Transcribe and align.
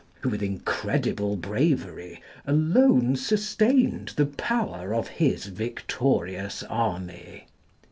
}]who 0.21 0.29
with 0.29 0.41
incredible 0.41 1.35
bravery 1.35 2.23
alone 2.47 3.15
sustained 3.15 4.07
the 4.15 4.25
power 4.25 4.95
of 4.95 5.07
his 5.07 5.45
victorious 5.45 6.63
army. 6.63 7.45